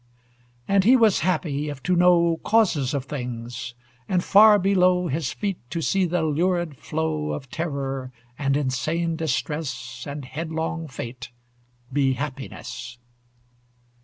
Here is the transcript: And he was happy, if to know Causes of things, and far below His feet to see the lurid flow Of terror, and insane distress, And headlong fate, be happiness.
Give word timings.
And 0.67 0.83
he 0.83 0.95
was 0.95 1.19
happy, 1.19 1.69
if 1.69 1.83
to 1.83 1.95
know 1.95 2.41
Causes 2.43 2.95
of 2.95 3.05
things, 3.05 3.75
and 4.09 4.23
far 4.23 4.57
below 4.57 5.05
His 5.09 5.31
feet 5.31 5.59
to 5.69 5.79
see 5.79 6.05
the 6.05 6.23
lurid 6.23 6.75
flow 6.79 7.33
Of 7.33 7.51
terror, 7.51 8.11
and 8.35 8.57
insane 8.57 9.15
distress, 9.15 10.07
And 10.07 10.25
headlong 10.25 10.87
fate, 10.87 11.29
be 11.93 12.13
happiness. 12.13 12.97